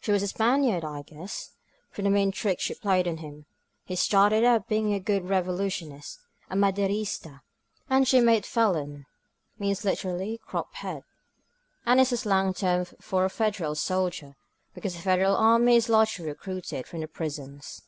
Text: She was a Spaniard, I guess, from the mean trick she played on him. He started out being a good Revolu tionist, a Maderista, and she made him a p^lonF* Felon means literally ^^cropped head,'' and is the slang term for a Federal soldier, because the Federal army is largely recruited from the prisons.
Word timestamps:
She 0.00 0.12
was 0.12 0.22
a 0.22 0.26
Spaniard, 0.28 0.84
I 0.84 1.00
guess, 1.00 1.52
from 1.90 2.04
the 2.04 2.10
mean 2.10 2.30
trick 2.30 2.60
she 2.60 2.74
played 2.74 3.08
on 3.08 3.16
him. 3.16 3.46
He 3.86 3.96
started 3.96 4.44
out 4.44 4.68
being 4.68 4.92
a 4.92 5.00
good 5.00 5.22
Revolu 5.22 5.68
tionist, 5.70 6.18
a 6.50 6.54
Maderista, 6.54 7.40
and 7.88 8.06
she 8.06 8.20
made 8.20 8.44
him 8.44 8.44
a 8.44 8.44
p^lonF* 8.44 8.44
Felon 8.44 9.06
means 9.58 9.82
literally 9.82 10.38
^^cropped 10.46 10.74
head,'' 10.74 11.04
and 11.86 11.98
is 11.98 12.10
the 12.10 12.18
slang 12.18 12.52
term 12.52 12.84
for 12.84 13.24
a 13.24 13.30
Federal 13.30 13.74
soldier, 13.74 14.36
because 14.74 14.94
the 14.94 15.00
Federal 15.00 15.36
army 15.36 15.76
is 15.76 15.88
largely 15.88 16.26
recruited 16.26 16.86
from 16.86 17.00
the 17.00 17.08
prisons. 17.08 17.80